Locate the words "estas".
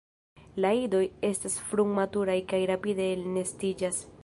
1.29-1.59